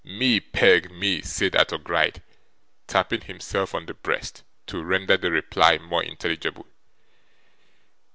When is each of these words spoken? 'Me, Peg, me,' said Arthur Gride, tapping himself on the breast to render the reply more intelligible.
'Me, 0.03 0.39
Peg, 0.39 0.89
me,' 0.89 1.21
said 1.21 1.55
Arthur 1.55 1.77
Gride, 1.77 2.23
tapping 2.87 3.21
himself 3.21 3.75
on 3.75 3.85
the 3.85 3.93
breast 3.93 4.41
to 4.65 4.83
render 4.83 5.15
the 5.15 5.29
reply 5.29 5.77
more 5.77 6.01
intelligible. 6.03 6.65